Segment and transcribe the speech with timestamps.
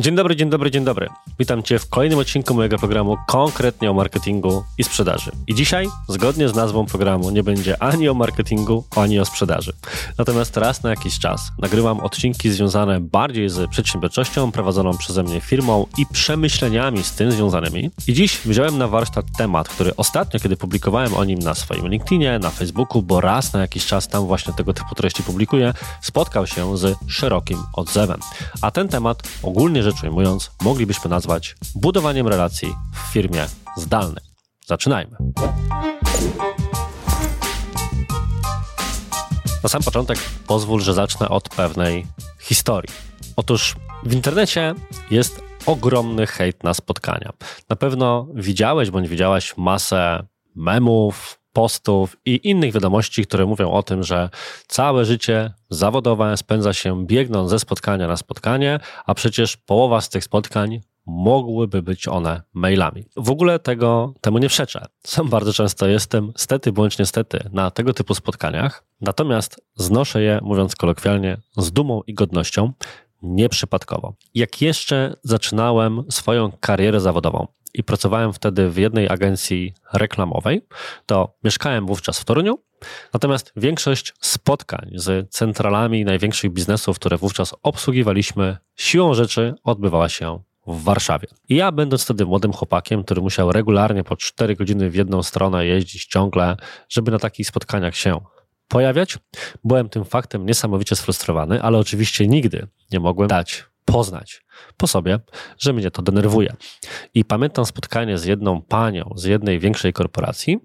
[0.00, 1.08] Dzień dobry, dzień dobry, dzień dobry.
[1.38, 5.30] Witam Cię w kolejnym odcinku mojego programu konkretnie o marketingu i sprzedaży.
[5.46, 9.72] I dzisiaj, zgodnie z nazwą programu, nie będzie ani o marketingu, ani o sprzedaży.
[10.18, 15.86] Natomiast raz na jakiś czas nagrywam odcinki związane bardziej z przedsiębiorczością prowadzoną przeze mnie firmą
[15.98, 17.90] i przemyśleniami z tym związanymi.
[18.06, 22.38] I dziś wziąłem na warsztat temat, który ostatnio, kiedy publikowałem o nim na swoim LinkedInie,
[22.38, 26.76] na Facebooku, bo raz na jakiś czas tam właśnie tego typu treści publikuję, spotkał się
[26.76, 28.20] z szerokim odzewem.
[28.62, 34.24] A ten temat ogólnie rzecz ujmując, moglibyśmy nazwać budowaniem relacji w firmie zdalnej.
[34.66, 35.16] Zaczynajmy.
[39.62, 42.06] Na sam początek pozwól, że zacznę od pewnej
[42.40, 42.94] historii.
[43.36, 44.74] Otóż w internecie
[45.10, 47.32] jest ogromny hejt na spotkania.
[47.68, 54.02] Na pewno widziałeś bądź widziałaś masę memów, postów i innych wiadomości, które mówią o tym,
[54.02, 54.30] że
[54.66, 60.24] całe życie zawodowe spędza się biegnąc ze spotkania na spotkanie, a przecież połowa z tych
[60.24, 63.04] spotkań mogłyby być one mailami.
[63.16, 64.86] W ogóle tego temu nie przeczę.
[65.06, 70.76] Sam bardzo często jestem, stety bądź niestety, na tego typu spotkaniach, natomiast znoszę je, mówiąc
[70.76, 72.72] kolokwialnie, z dumą i godnością,
[73.22, 74.14] nieprzypadkowo.
[74.34, 80.66] Jak jeszcze zaczynałem swoją karierę zawodową, i pracowałem wtedy w jednej agencji reklamowej,
[81.06, 82.58] to mieszkałem wówczas w Toruniu,
[83.12, 90.82] natomiast większość spotkań z centralami największych biznesów, które wówczas obsługiwaliśmy, siłą rzeczy odbywała się w
[90.82, 91.28] Warszawie.
[91.48, 95.66] I ja, będąc wtedy młodym chłopakiem, który musiał regularnie po 4 godziny w jedną stronę
[95.66, 96.56] jeździć ciągle,
[96.88, 98.20] żeby na takich spotkaniach się
[98.68, 99.18] pojawiać,
[99.64, 104.44] byłem tym faktem niesamowicie sfrustrowany, ale oczywiście nigdy nie mogłem dać poznać
[104.76, 105.18] po sobie,
[105.58, 106.56] że mnie to denerwuje.
[107.14, 110.58] I pamiętam spotkanie z jedną panią z jednej większej korporacji,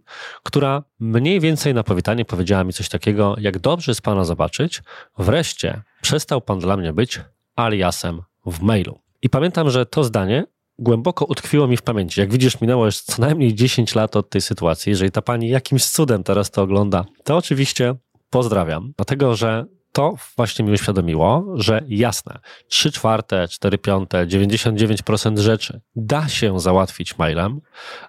[0.43, 4.81] która mniej więcej na powitanie powiedziała mi coś takiego, jak dobrze jest pana zobaczyć,
[5.17, 7.21] wreszcie przestał pan dla mnie być
[7.55, 8.99] aliasem w mailu.
[9.21, 10.45] I pamiętam, że to zdanie
[10.79, 12.19] głęboko utkwiło mi w pamięci.
[12.19, 14.89] Jak widzisz, minęło już co najmniej 10 lat od tej sytuacji.
[14.89, 17.95] Jeżeli ta pani jakimś cudem teraz to ogląda, to oczywiście
[18.29, 25.81] pozdrawiam, dlatego że to właśnie mi uświadomiło, że jasne, 3 czwarte, 4 piąte, 99% rzeczy
[25.95, 27.61] da się załatwić mailem,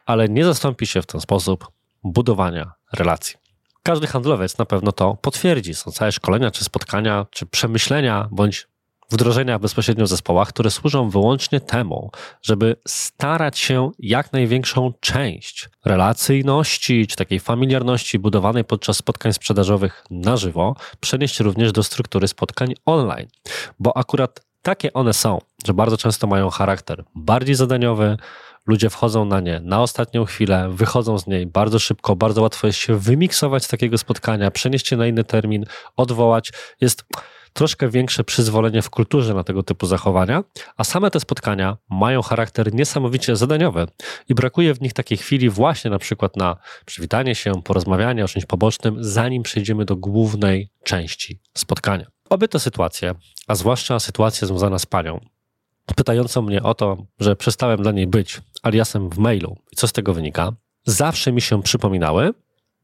[0.06, 1.68] ale nie zastąpi się w ten sposób
[2.04, 3.36] budowania relacji.
[3.82, 5.74] Każdy handlowiec na pewno to potwierdzi.
[5.74, 8.68] Są całe szkolenia, czy spotkania, czy przemyślenia, bądź
[9.10, 12.10] wdrożenia bezpośrednio w zespołach, które służą wyłącznie temu,
[12.42, 20.36] żeby starać się jak największą część relacyjności czy takiej familiarności budowanej podczas spotkań sprzedażowych na
[20.36, 23.28] żywo przenieść również do struktury spotkań online.
[23.78, 28.16] Bo akurat takie one są, że bardzo często mają charakter bardziej zadaniowy,
[28.66, 32.78] ludzie wchodzą na nie na ostatnią chwilę, wychodzą z niej bardzo szybko, bardzo łatwo jest
[32.78, 35.64] się wymiksować z takiego spotkania, przenieść się na inny termin,
[35.96, 36.52] odwołać.
[36.80, 37.04] Jest
[37.54, 40.44] troszkę większe przyzwolenie w kulturze na tego typu zachowania,
[40.76, 43.86] a same te spotkania mają charakter niesamowicie zadaniowy
[44.28, 46.56] i brakuje w nich takiej chwili właśnie na przykład na
[46.86, 52.06] przywitanie się, porozmawianie o czymś pobocznym, zanim przejdziemy do głównej części spotkania.
[52.30, 53.14] Oby te sytuacje,
[53.46, 55.20] a zwłaszcza sytuacja związana z panią,
[55.96, 59.92] pytającą mnie o to, że przestałem dla niej być aliasem w mailu i co z
[59.92, 60.52] tego wynika,
[60.86, 62.32] zawsze mi się przypominały,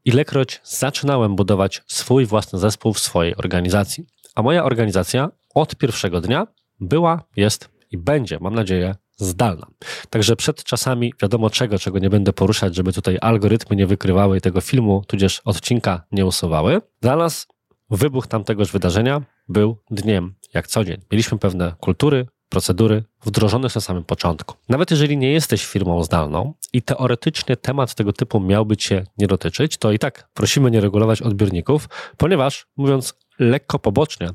[0.05, 4.05] ilekroć zaczynałem budować swój własny zespół w swojej organizacji.
[4.35, 6.47] A moja organizacja od pierwszego dnia
[6.79, 9.67] była, jest i będzie, mam nadzieję, zdalna.
[10.09, 14.61] Także przed czasami wiadomo czego, czego nie będę poruszać, żeby tutaj algorytmy nie wykrywały tego
[14.61, 16.81] filmu, tudzież odcinka nie usuwały.
[17.01, 17.47] Dla nas
[17.89, 21.01] wybuch tamtegoż wydarzenia był dniem jak co dzień.
[21.11, 24.55] Mieliśmy pewne kultury, procedury wdrożone na samym początku.
[24.69, 29.77] Nawet jeżeli nie jesteś firmą zdalną i teoretycznie temat tego typu miałby Cię nie dotyczyć,
[29.77, 34.29] to i tak prosimy nie regulować odbiorników, ponieważ, mówiąc lekko pobocznie,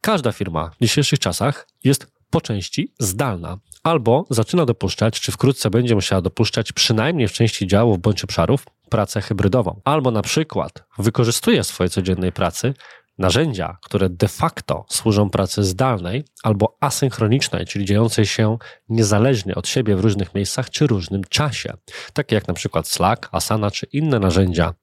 [0.00, 3.58] każda firma w dzisiejszych czasach jest po części zdalna.
[3.82, 9.20] Albo zaczyna dopuszczać, czy wkrótce będzie musiała dopuszczać przynajmniej w części działów bądź obszarów pracę
[9.20, 12.74] hybrydową, albo na przykład wykorzystuje w swojej codziennej pracy
[13.18, 18.58] narzędzia, które de facto służą pracy zdalnej albo asynchronicznej, czyli dziejącej się
[18.88, 21.72] niezależnie od siebie w różnych miejscach czy różnym czasie,
[22.12, 24.74] takie jak na przykład Slack, Asana czy inne narzędzia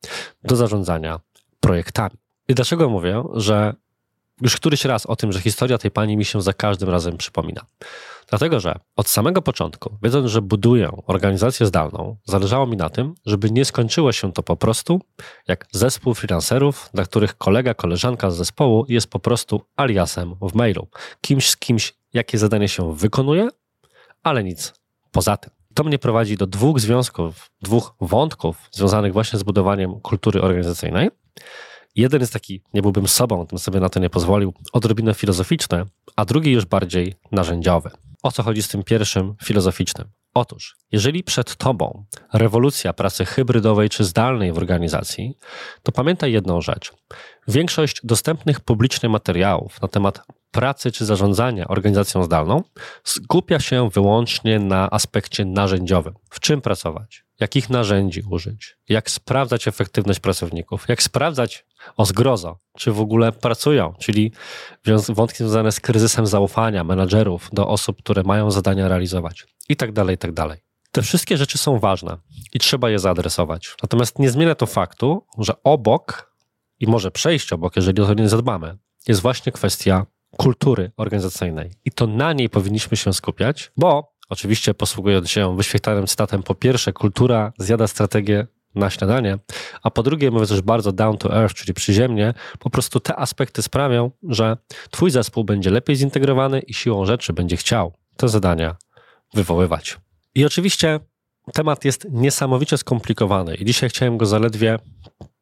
[0.44, 1.20] do zarządzania
[1.60, 2.25] projektami.
[2.48, 3.74] I dlaczego mówię, że
[4.42, 7.66] już któryś raz o tym, że historia tej pani mi się za każdym razem przypomina?
[8.30, 13.52] Dlatego, że od samego początku, wiedząc, że buduję organizację zdalną, zależało mi na tym, żeby
[13.52, 15.02] nie skończyło się to po prostu
[15.48, 20.88] jak zespół freelancerów, dla których kolega, koleżanka z zespołu jest po prostu aliasem w mailu.
[21.22, 23.50] Kimś z kimś, jakie zadanie się wykonuje,
[24.24, 24.74] ale nic
[25.12, 25.52] poza tym.
[25.74, 31.10] To mnie prowadzi do dwóch związków, dwóch wątków związanych właśnie z budowaniem kultury organizacyjnej.
[31.96, 36.26] Jeden jest taki, nie byłbym sobą, tym sobie na to nie pozwolił, odrobinę filozoficzny, a
[36.26, 37.90] drugi już bardziej narzędziowy.
[38.24, 40.08] O co chodzi z tym pierwszym filozoficznym?
[40.34, 45.38] Otóż, jeżeli przed tobą rewolucja pracy hybrydowej czy zdalnej w organizacji,
[45.84, 46.94] to pamiętaj jedną rzecz.
[47.48, 50.22] Większość dostępnych publicznie materiałów na temat
[50.52, 52.64] pracy czy zarządzania organizacją zdalną
[53.04, 56.14] skupia się wyłącznie na aspekcie narzędziowym.
[56.30, 57.25] W czym pracować?
[57.40, 58.78] Jakich narzędzi użyć?
[58.90, 60.90] Jak sprawdzać efektywność pracowników?
[60.90, 61.66] Jak sprawdzać
[61.98, 63.94] o zgrozo, czy w ogóle pracują?
[64.00, 64.32] Czyli
[65.10, 70.16] wątki związane z kryzysem zaufania menadżerów do osób, które mają zadania realizować i tak dalej,
[70.16, 70.60] i tak dalej.
[70.92, 72.18] Te wszystkie rzeczy są ważne
[72.54, 73.76] i trzeba je zaadresować.
[73.84, 76.34] Natomiast nie zmienia to faktu, że obok
[76.80, 78.78] i może przejść obok, jeżeli o to nie zadbamy,
[79.08, 80.06] jest właśnie kwestia
[80.38, 81.72] kultury organizacyjnej.
[81.86, 86.94] I to na niej powinniśmy się skupiać, bo oczywiście posługując się wyświetlanym cytatem, po pierwsze,
[86.94, 89.38] kultura zjada strategię na śniadanie,
[89.84, 93.62] a po drugie, mówiąc już bardzo down to earth, czyli przyziemnie, po prostu te aspekty
[93.62, 94.58] sprawią, że
[94.92, 98.76] twój zespół będzie lepiej zintegrowany i siłą rzeczy będzie chciał te zadania
[99.34, 99.98] wywoływać.
[100.36, 101.00] I oczywiście
[101.54, 104.80] temat jest niesamowicie skomplikowany i dzisiaj chciałem go zaledwie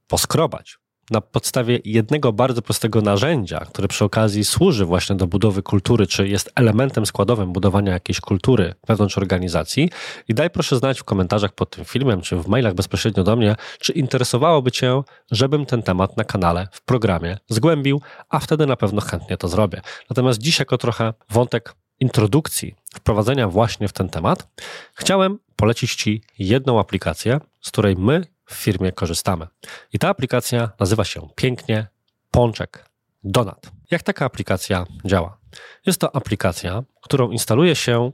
[0.08, 0.78] poskrobać,
[1.12, 6.28] na podstawie jednego bardzo prostego narzędzia, które przy okazji służy właśnie do budowy kultury, czy
[6.28, 9.90] jest elementem składowym budowania jakiejś kultury wewnątrz organizacji.
[10.28, 13.56] I daj proszę znać w komentarzach pod tym filmem, czy w mailach bezpośrednio do mnie,
[13.80, 15.02] czy interesowałoby Cię,
[15.32, 19.82] żebym ten temat na kanale, w programie zgłębił, a wtedy na pewno chętnie to zrobię.
[20.10, 24.48] Natomiast dziś jako trochę wątek introdukcji, wprowadzenia właśnie w ten temat,
[24.96, 29.48] chciałem polecić Ci jedną aplikację, z której my w firmie korzystamy.
[29.94, 31.88] I ta aplikacja nazywa się pięknie
[32.32, 32.90] Pączek
[33.24, 33.72] Donat.
[33.92, 35.38] Jak taka aplikacja działa?
[35.86, 38.12] Jest to aplikacja, którą instaluje się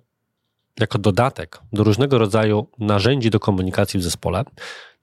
[0.79, 4.43] jako dodatek do różnego rodzaju narzędzi do komunikacji w zespole.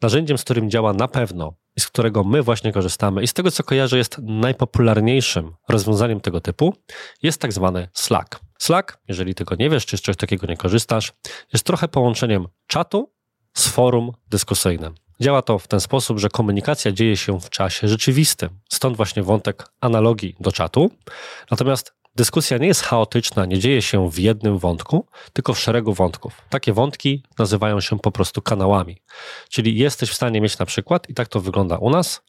[0.02, 3.50] Narzędziem, z którym działa na pewno i z którego my właśnie korzystamy i z tego
[3.50, 6.74] co kojarzę jest najpopularniejszym rozwiązaniem tego typu,
[7.22, 8.40] jest tak zwany Slack.
[8.58, 11.12] Slack, jeżeli tego nie wiesz, czy z czegoś takiego nie korzystasz,
[11.52, 13.12] jest trochę połączeniem czatu
[13.54, 14.94] z forum dyskusyjnym.
[15.20, 18.50] Działa to w ten sposób, że komunikacja dzieje się w czasie rzeczywistym.
[18.68, 20.90] Stąd właśnie wątek analogii do czatu.
[21.50, 26.42] Natomiast dyskusja nie jest chaotyczna, nie dzieje się w jednym wątku, tylko w szeregu wątków.
[26.50, 29.02] Takie wątki nazywają się po prostu kanałami.
[29.48, 32.22] Czyli jesteś w stanie mieć na przykład, i tak to wygląda u nas,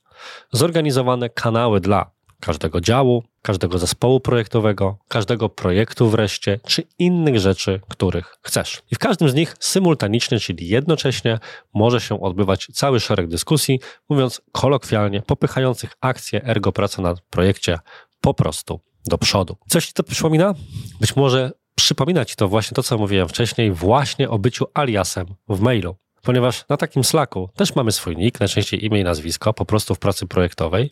[0.51, 8.35] zorganizowane kanały dla każdego działu, każdego zespołu projektowego, każdego projektu wreszcie, czy innych rzeczy, których
[8.41, 8.81] chcesz.
[8.91, 11.39] I w każdym z nich symultanicznie, czyli jednocześnie,
[11.73, 13.79] może się odbywać cały szereg dyskusji,
[14.09, 17.79] mówiąc kolokwialnie, popychających akcję ergo pracy na projekcie
[18.21, 19.57] po prostu do przodu.
[19.67, 20.53] Coś ci to przypomina?
[20.99, 25.59] Być może przypomina ci to właśnie to, co mówiłem wcześniej, właśnie o byciu aliasem w
[25.59, 29.95] mailu ponieważ na takim Slacku też mamy swój nick, najczęściej imię i nazwisko, po prostu
[29.95, 30.91] w pracy projektowej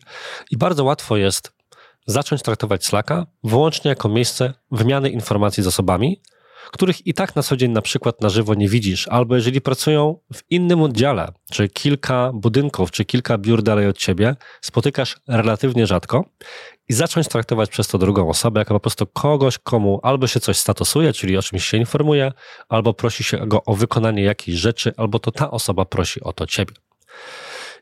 [0.50, 1.52] i bardzo łatwo jest
[2.06, 6.20] zacząć traktować Slacka wyłącznie jako miejsce wymiany informacji z osobami,
[6.72, 10.18] których i tak na co dzień na przykład na żywo nie widzisz, albo jeżeli pracują
[10.34, 16.24] w innym oddziale, czy kilka budynków, czy kilka biur dalej od ciebie, spotykasz relatywnie rzadko
[16.88, 20.56] i zacząć traktować przez to drugą osobę jako po prostu kogoś, komu albo się coś
[20.56, 22.32] statusuje, czyli o czymś się informuje,
[22.68, 26.46] albo prosi się go o wykonanie jakiejś rzeczy, albo to ta osoba prosi o to
[26.46, 26.74] ciebie.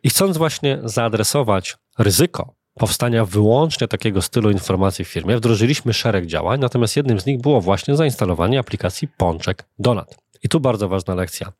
[0.03, 6.61] I chcąc właśnie zaadresować ryzyko powstania wyłącznie takiego stylu informacji w firmie, wdrożyliśmy szereg działań,
[6.61, 10.17] natomiast jednym z nich było właśnie zainstalowanie aplikacji Pączek Donat.
[10.43, 11.53] I tu bardzo ważna lekcja.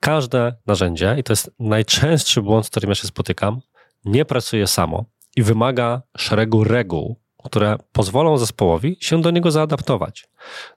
[0.00, 3.60] Każde narzędzie, i to jest najczęstszy błąd, z którym ja się spotykam,
[4.04, 5.04] nie pracuje samo
[5.36, 10.28] i wymaga szeregu reguł, które pozwolą zespołowi się do niego zaadaptować.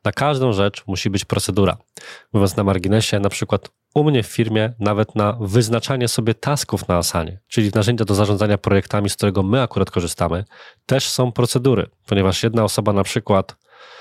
[0.04, 1.78] Na każdą rzecz musi być procedura.
[2.34, 6.98] Mówiąc na marginesie, na przykład u mnie w firmie nawet na wyznaczanie sobie tasków na
[6.98, 10.46] Asanie, czyli narzędzia do zarządzania projektami, z którego my akurat korzystamy,
[10.86, 13.56] też są procedury, ponieważ jedna osoba na przykład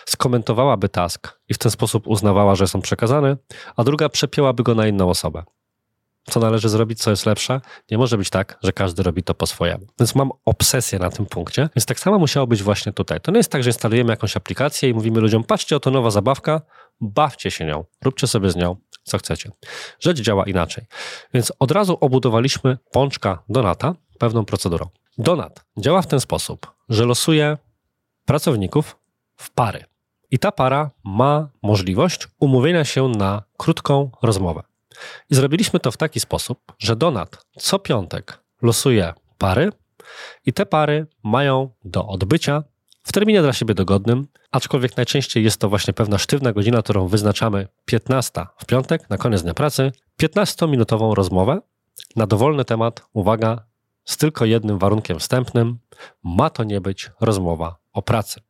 [0.06, 3.36] skomentowałaby task i w ten sposób uznawała, że są przekazane,
[3.76, 5.42] a druga przepięłaby go na inną osobę
[6.30, 7.60] co należy zrobić, co jest lepsze.
[7.90, 9.86] Nie może być tak, że każdy robi to po swojemu.
[9.98, 13.20] Więc mam obsesję na tym punkcie, więc tak samo musiało być właśnie tutaj.
[13.20, 16.62] To nie jest tak, że instalujemy jakąś aplikację i mówimy ludziom, patrzcie, oto nowa zabawka,
[17.00, 19.50] bawcie się nią, róbcie sobie z nią, co chcecie.
[20.00, 20.84] Rzecz działa inaczej.
[21.34, 24.86] Więc od razu obudowaliśmy pączka Donata pewną procedurą.
[25.18, 27.58] Donat działa w ten sposób, że losuje
[28.24, 28.96] pracowników
[29.36, 29.84] w pary.
[30.30, 34.62] I ta para ma możliwość umówienia się na krótką rozmowę.
[35.30, 39.72] I zrobiliśmy to w taki sposób, że Donat co piątek losuje pary
[40.46, 42.62] i te pary mają do odbycia
[43.02, 47.68] w terminie dla siebie dogodnym, aczkolwiek najczęściej jest to właśnie pewna sztywna godzina, którą wyznaczamy
[47.84, 51.60] 15 w piątek, na koniec dnia pracy, 15-minutową rozmowę
[52.16, 53.64] na dowolny temat, uwaga,
[54.04, 55.78] z tylko jednym warunkiem wstępnym:
[56.22, 58.40] ma to nie być rozmowa o pracy.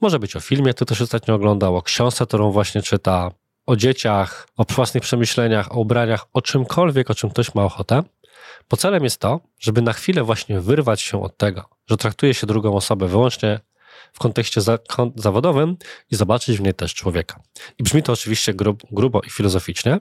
[0.00, 3.30] Może być o filmie, który też ostatnio oglądał, o książce, którą właśnie czyta,
[3.66, 8.02] o dzieciach, o własnych przemyśleniach, o ubraniach, o czymkolwiek, o czym ktoś ma ochotę.
[8.70, 12.46] Bo celem jest to, żeby na chwilę właśnie wyrwać się od tego, że traktuje się
[12.46, 13.60] drugą osobę wyłącznie
[14.12, 14.78] w kontekście za,
[15.16, 15.76] zawodowym
[16.10, 17.40] i zobaczyć w niej też człowieka.
[17.78, 19.98] I brzmi to oczywiście grub, grubo i filozoficznie,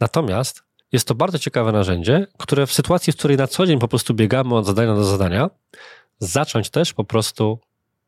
[0.00, 3.88] natomiast jest to bardzo ciekawe narzędzie, które w sytuacji, w której na co dzień po
[3.88, 5.50] prostu biegamy od zadania do zadania,
[6.18, 7.58] zacząć też po prostu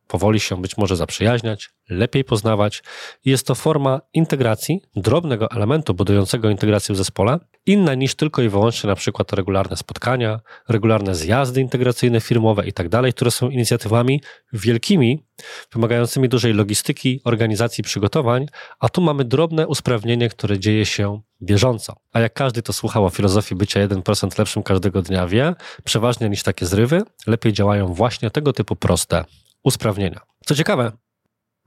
[0.08, 2.82] powoli się być może zaprzyjaźniać, lepiej poznawać.
[3.24, 8.88] Jest to forma integracji, drobnego elementu budującego integrację w zespole, inna niż tylko i wyłącznie
[8.88, 14.20] na przykład regularne spotkania, regularne zjazdy integracyjne firmowe i tak które są inicjatywami
[14.52, 15.24] wielkimi,
[15.72, 18.46] wymagającymi dużej logistyki, organizacji przygotowań,
[18.80, 21.96] a tu mamy drobne usprawnienie, które dzieje się bieżąco.
[22.12, 26.42] A jak każdy to słuchał o filozofii bycia 1% lepszym każdego dnia wie, przeważnie niż
[26.42, 29.24] takie zrywy, lepiej działają właśnie tego typu proste
[29.64, 30.20] usprawnienia.
[30.46, 30.92] Co ciekawe,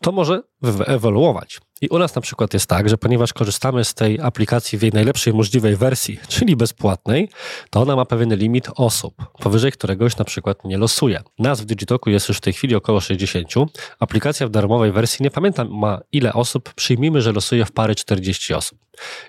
[0.01, 1.59] to może wyewoluować.
[1.81, 4.91] I u nas na przykład jest tak, że ponieważ korzystamy z tej aplikacji w jej
[4.91, 7.29] najlepszej możliwej wersji, czyli bezpłatnej,
[7.69, 11.23] to ona ma pewien limit osób, powyżej któregoś na przykład nie losuje.
[11.39, 13.95] Nas w Digitoku jest już w tej chwili około 60.
[13.99, 18.53] Aplikacja w darmowej wersji, nie pamiętam ma ile osób, przyjmijmy, że losuje w pary 40
[18.53, 18.79] osób.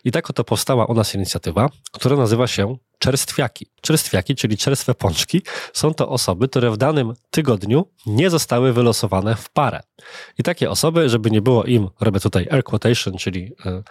[0.05, 3.67] I tak oto powstała u nas inicjatywa, która nazywa się czerstwiaki.
[3.81, 9.51] Czerstwiaki, czyli czerstwe pączki, są to osoby, które w danym tygodniu nie zostały wylosowane w
[9.51, 9.81] parę.
[10.39, 13.83] I takie osoby, żeby nie było im, robię tutaj air quotation, czyli e,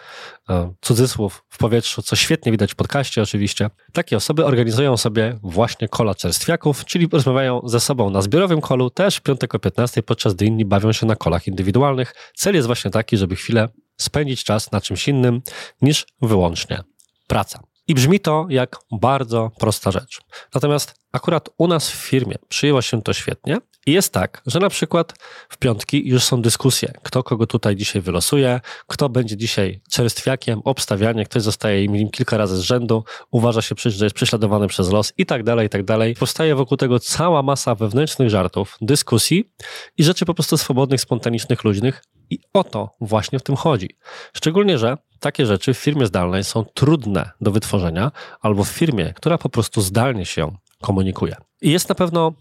[0.50, 5.88] e, cudzysłów w powietrzu, co świetnie widać w podcaście oczywiście, takie osoby organizują sobie właśnie
[5.88, 10.46] kola czerstwiaków, czyli rozmawiają ze sobą na zbiorowym kolu, też piątek o 15, podczas gdy
[10.46, 12.16] inni bawią się na kolach indywidualnych.
[12.36, 15.42] Cel jest właśnie taki, żeby chwilę spędzić czas na czymś innym
[15.82, 16.84] niż wyłącznie
[17.28, 17.60] praca.
[17.88, 20.22] I brzmi to jak bardzo prosta rzecz.
[20.54, 24.70] Natomiast akurat u nas w firmie przyjęło się to świetnie i jest tak, że na
[24.70, 25.14] przykład
[25.50, 31.26] w piątki już są dyskusje, kto kogo tutaj dzisiaj wylosuje, kto będzie dzisiaj czerstwiakiem, obstawianie,
[31.26, 35.26] ktoś zostaje im kilka razy z rzędu, uważa się, że jest prześladowany przez los i
[35.26, 36.16] tak dalej, i tak dalej.
[36.16, 39.52] Powstaje wokół tego cała masa wewnętrznych żartów, dyskusji
[39.98, 43.90] i rzeczy po prostu swobodnych, spontanicznych, luźnych i o to właśnie w tym chodzi.
[44.34, 49.38] Szczególnie, że takie rzeczy w firmie zdalnej są trudne do wytworzenia albo w firmie, która
[49.38, 51.36] po prostu zdalnie się komunikuje.
[51.62, 52.34] I jest na pewno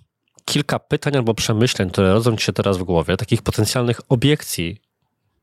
[0.44, 4.80] kilka pytań albo przemyśleń, które rodzą ci się teraz w głowie, takich potencjalnych obiekcji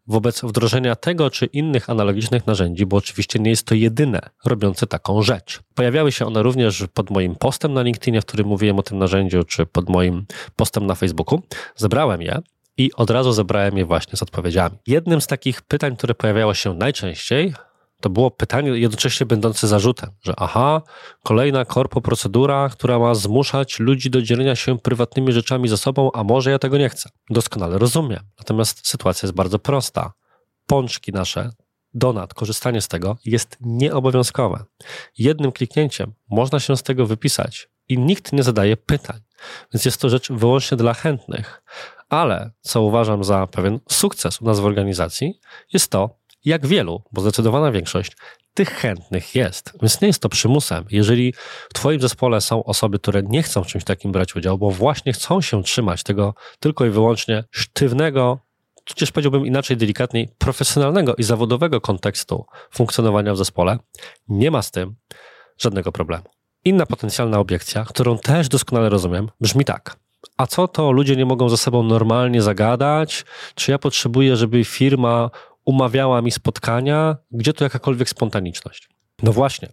[0.08, 5.22] wobec wdrożenia tego czy innych analogicznych narzędzi, bo oczywiście nie jest to jedyne robiące taką
[5.22, 5.60] rzecz.
[5.76, 9.44] Pojawiały się one również pod moim postem na LinkedInie, w którym mówiłem o tym narzędziu,
[9.44, 10.26] czy pod moim
[10.56, 11.42] postem na Facebooku.
[11.76, 12.42] Zebrałem je
[12.78, 14.78] i od razu zebrałem je właśnie z odpowiedziami.
[14.88, 17.54] Jednym z takich pytań, które pojawiało się najczęściej,
[18.02, 20.82] to było pytanie jednocześnie będące zarzutem, że aha,
[21.24, 26.24] kolejna korpo procedura, która ma zmuszać ludzi do dzielenia się prywatnymi rzeczami ze sobą, a
[26.24, 27.10] może ja tego nie chcę.
[27.30, 28.20] Doskonale rozumiem.
[28.40, 30.14] Natomiast sytuacja jest bardzo prosta.
[30.68, 31.50] Pączki nasze,
[31.94, 34.64] donat, korzystanie z tego jest nieobowiązkowe.
[35.18, 39.20] Jednym kliknięciem można się z tego wypisać i nikt nie zadaje pytań.
[39.74, 41.64] Więc jest to rzecz wyłącznie dla chętnych.
[42.14, 45.40] Ale co uważam za pewien sukces u nas w organizacji,
[45.74, 46.10] jest to,
[46.46, 48.12] jak wielu, bo zdecydowana większość
[48.54, 49.74] tych chętnych jest.
[49.82, 50.86] Więc nie jest to przymusem.
[50.92, 51.34] Jeżeli
[51.70, 55.14] w Twoim zespole są osoby, które nie chcą w czymś takim brać udziału, bo właśnie
[55.14, 58.40] chcą się trzymać tego tylko i wyłącznie sztywnego,
[58.84, 63.78] tudzież powiedziałbym inaczej, delikatniej, profesjonalnego i zawodowego kontekstu funkcjonowania w zespole,
[64.28, 64.96] nie ma z tym
[65.58, 66.26] żadnego problemu.
[66.66, 70.03] Inna potencjalna obiekcja, którą też doskonale rozumiem, brzmi tak.
[70.38, 73.26] A co to ludzie nie mogą ze sobą normalnie zagadać?
[73.56, 75.30] Czy ja potrzebuję, żeby firma
[75.66, 78.90] umawiała mi spotkania, gdzie tu jakakolwiek spontaniczność.
[79.24, 79.70] No właśnie.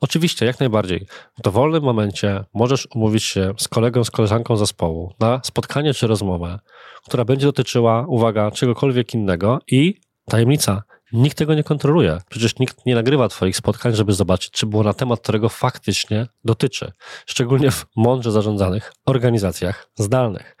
[0.00, 1.06] Oczywiście, jak najbardziej.
[1.38, 6.58] W dowolnym momencie możesz umówić się z kolegą, z koleżanką zespołu na spotkanie czy rozmowę,
[7.04, 10.82] która będzie dotyczyła, uwaga, czegokolwiek innego i tajemnica.
[11.12, 12.20] Nikt tego nie kontroluje.
[12.30, 16.92] Przecież nikt nie nagrywa Twoich spotkań, żeby zobaczyć, czy było na temat, którego faktycznie dotyczy.
[17.26, 20.56] Szczególnie w mądrze zarządzanych organizacjach zdalnych.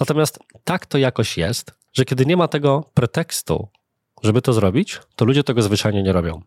[0.00, 3.68] Natomiast tak to jakoś jest, że kiedy nie ma tego pretekstu,
[4.22, 6.42] żeby to zrobić, to ludzie tego zwyczajnie nie robią.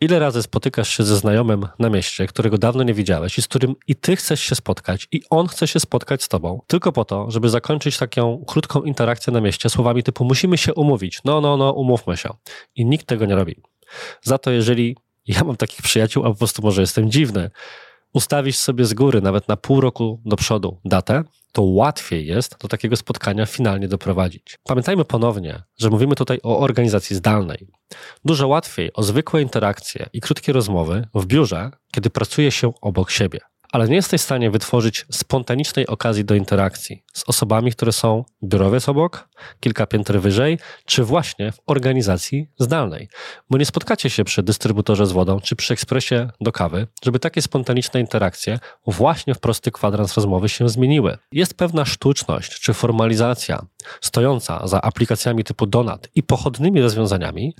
[0.00, 3.74] Ile razy spotykasz się ze znajomym na mieście, którego dawno nie widziałeś i z którym
[3.86, 7.30] i ty chcesz się spotkać, i on chce się spotkać z tobą, tylko po to,
[7.30, 11.72] żeby zakończyć taką krótką interakcję na mieście słowami typu musimy się umówić, no, no, no,
[11.72, 12.30] umówmy się.
[12.74, 13.56] I nikt tego nie robi.
[14.22, 17.50] Za to, jeżeli ja mam takich przyjaciół, a po prostu może jestem dziwny,
[18.12, 22.68] ustawić sobie z góry, nawet na pół roku do przodu datę, to łatwiej jest do
[22.68, 24.58] takiego spotkania finalnie doprowadzić.
[24.64, 27.68] Pamiętajmy ponownie, że mówimy tutaj o organizacji zdalnej.
[28.24, 33.40] Dużo łatwiej o zwykłe interakcje i krótkie rozmowy w biurze, kiedy pracuje się obok siebie.
[33.72, 38.88] Ale nie jesteś w stanie wytworzyć spontanicznej okazji do interakcji z osobami, które są biurowiec
[38.88, 39.28] obok,
[39.60, 43.08] kilka piętr wyżej, czy właśnie w organizacji zdalnej.
[43.50, 47.42] Bo nie spotkacie się przy dystrybutorze z wodą, czy przy ekspresie do kawy, żeby takie
[47.42, 51.18] spontaniczne interakcje właśnie w prosty kwadrans rozmowy się zmieniły.
[51.32, 53.66] Jest pewna sztuczność, czy formalizacja
[54.00, 57.56] stojąca za aplikacjami typu Donat i pochodnymi rozwiązaniami,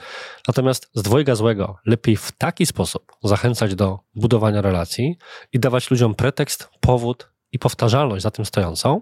[0.49, 5.16] natomiast z dwojga złego lepiej w taki sposób zachęcać do budowania relacji
[5.52, 9.01] i dawać ludziom pretekst, powód i powtarzalność za tym stojącą,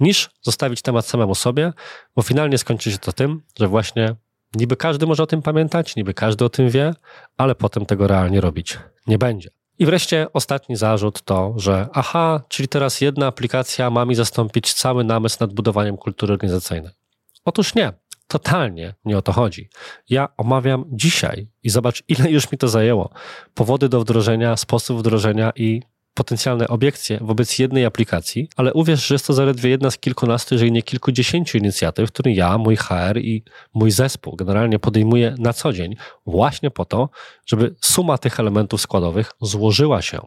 [0.00, 1.72] niż zostawić temat samemu sobie,
[2.16, 4.16] bo finalnie skończy się to tym, że właśnie
[4.54, 6.94] niby każdy może o tym pamiętać, niby każdy o tym wie,
[7.36, 9.50] ale potem tego realnie robić nie będzie.
[9.78, 15.04] I wreszcie ostatni zarzut to, że aha, czyli teraz jedna aplikacja ma mi zastąpić cały
[15.04, 16.92] namysł nad budowaniem kultury organizacyjnej.
[17.44, 17.92] Otóż nie,
[18.28, 19.68] totalnie nie o to chodzi.
[20.08, 23.10] Ja omawiam dzisiaj i zobacz, ile już mi to zajęło.
[23.54, 25.82] Powody do wdrożenia, sposób wdrożenia i
[26.14, 30.72] potencjalne obiekcje wobec jednej aplikacji, ale uwierz, że jest to zaledwie jedna z kilkunastu, jeżeli
[30.72, 35.96] nie kilkudziesięciu inicjatyw, które ja, mój HR i mój zespół generalnie podejmuje na co dzień,
[36.26, 37.08] właśnie po to,
[37.46, 40.20] żeby suma tych elementów składowych złożyła się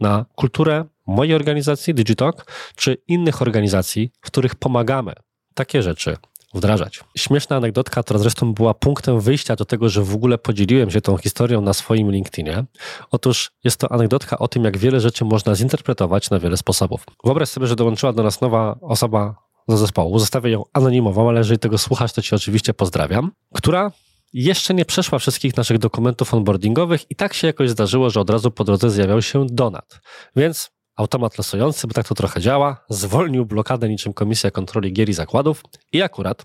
[0.00, 5.12] na kulturę mojej organizacji Digitalk, czy innych organizacji, w których pomagamy.
[5.54, 6.16] Takie rzeczy
[6.54, 7.00] wdrażać.
[7.16, 11.16] Śmieszna anegdotka, która zresztą była punktem wyjścia do tego, że w ogóle podzieliłem się tą
[11.16, 12.64] historią na swoim LinkedInie.
[13.10, 17.04] Otóż jest to anegdotka o tym, jak wiele rzeczy można zinterpretować na wiele sposobów.
[17.24, 19.34] Wyobraź sobie, że dołączyła do nas nowa osoba
[19.68, 20.18] do zespołu.
[20.18, 23.92] Zostawię ją anonimową, ale jeżeli tego słuchasz, to cię oczywiście pozdrawiam, która
[24.32, 28.50] jeszcze nie przeszła wszystkich naszych dokumentów onboardingowych i tak się jakoś zdarzyło, że od razu
[28.50, 30.00] po drodze zjawiał się donat.
[30.36, 35.12] Więc automat losujący, bo tak to trochę działa, zwolnił blokadę niczym Komisja Kontroli Gier i
[35.12, 36.44] Zakładów i akurat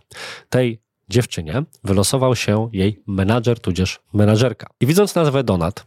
[0.50, 4.68] tej dziewczynie wylosował się jej menadżer tudzież menadżerka.
[4.79, 5.86] I widząc nazwę Donat,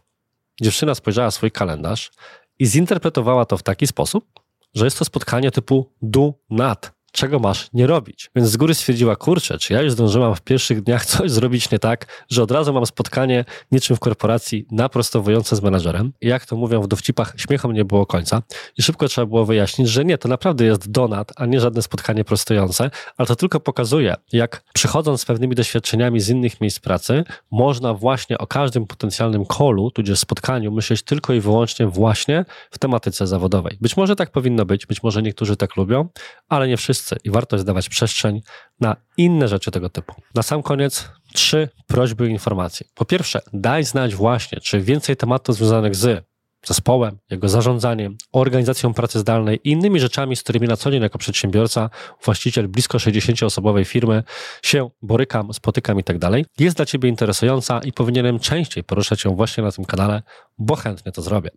[0.61, 2.11] dziewczyna spojrzała swój kalendarz
[2.59, 4.25] i zinterpretowała to w taki sposób,
[4.73, 8.31] że jest to spotkanie typu do not, czego masz nie robić.
[8.35, 11.79] Więc z góry stwierdziła, kurczę, czy ja już zdążyłam w pierwszych dniach coś zrobić nie
[11.79, 16.13] tak, że od razu mam spotkanie niczym w korporacji naprostowujące z menadżerem.
[16.21, 18.41] I jak to mówią w dowcipach, śmiechom nie było końca.
[18.77, 22.23] I szybko trzeba było wyjaśnić, że nie, to naprawdę jest donat, a nie żadne spotkanie
[22.23, 27.93] prostujące, ale to tylko pokazuje, jak przychodząc z pewnymi doświadczeniami z innych miejsc pracy, można
[27.93, 33.77] właśnie o każdym potencjalnym kolu, tudzież spotkaniu myśleć tylko i wyłącznie właśnie w tematyce zawodowej.
[33.81, 36.09] Być może tak powinno być, być może niektórzy tak lubią,
[36.49, 38.41] ale nie wszyscy i warto jest dawać przestrzeń
[38.79, 40.13] na inne rzeczy tego typu.
[40.35, 42.87] Na sam koniec trzy prośby o informacje.
[42.95, 46.25] Po pierwsze, daj znać właśnie, czy więcej tematów związanych z
[46.65, 51.17] zespołem, jego zarządzaniem, organizacją pracy zdalnej i innymi rzeczami, z którymi na co dzień jako
[51.17, 51.89] przedsiębiorca,
[52.23, 54.23] właściciel blisko 60-osobowej firmy
[54.63, 59.35] się borykam, spotykam i tak dalej, jest dla Ciebie interesująca i powinienem częściej poruszać ją
[59.35, 60.21] właśnie na tym kanale,
[60.57, 61.49] bo chętnie to zrobię.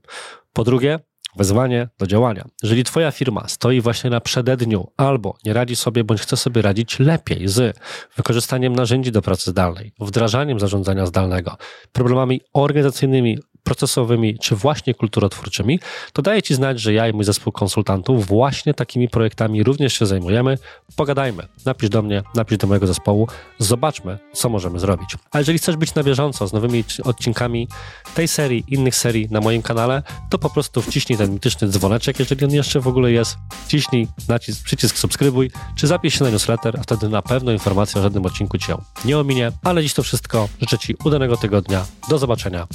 [0.52, 0.98] Po drugie,
[1.36, 2.44] wezwanie do działania.
[2.62, 6.98] Jeżeli Twoja firma stoi właśnie na przededniu albo nie radzi sobie, bądź chce sobie radzić
[6.98, 7.78] lepiej z
[8.16, 11.56] wykorzystaniem narzędzi do pracy zdalnej, wdrażaniem zarządzania zdalnego,
[11.92, 15.80] problemami organizacyjnymi, procesowymi czy właśnie kulturotwórczymi,
[16.12, 20.06] to daję Ci znać, że ja i mój zespół konsultantów właśnie takimi projektami również się
[20.06, 20.58] zajmujemy.
[20.96, 25.16] Pogadajmy, napisz do mnie, napisz do mojego zespołu, zobaczmy, co możemy zrobić.
[25.30, 27.68] A jeżeli chcesz być na bieżąco z nowymi odcinkami
[28.14, 32.44] tej serii, innych serii na moim kanale, to po prostu wciśnij ten mityczny dzwoneczek, jeżeli
[32.44, 33.36] on jeszcze w ogóle jest.
[33.66, 38.02] Wciśnij nacisk, przycisk subskrybuj, czy zapisz się na newsletter, a wtedy na pewno informacja o
[38.02, 38.74] żadnym odcinku Cię
[39.04, 39.52] nie ominie.
[39.64, 40.48] Ale dziś to wszystko.
[40.60, 41.86] Życzę Ci udanego tygodnia.
[42.08, 42.66] Do zobaczenia.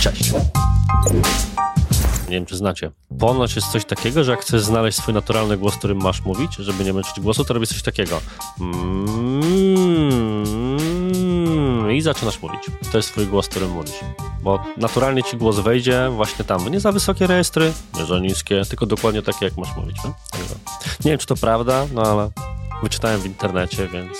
[0.00, 0.32] Cześć.
[2.28, 2.90] Nie wiem, czy znacie.
[3.18, 6.84] Ponoć jest coś takiego, że jak chcesz znaleźć swój naturalny głos, którym masz mówić, żeby
[6.84, 8.20] nie męczyć głosu, to robisz coś takiego.
[8.60, 9.90] Mm,
[11.90, 12.60] I zaczynasz mówić.
[12.92, 14.00] To jest twój głos, którym mówisz.
[14.42, 16.68] Bo naturalnie ci głos wejdzie właśnie tam.
[16.68, 19.96] Nie za wysokie rejestry, nie za niskie, tylko dokładnie takie, jak masz mówić.
[20.04, 20.14] No?
[21.04, 22.30] Nie wiem, czy to prawda, no ale
[22.82, 24.18] wyczytałem w internecie, więc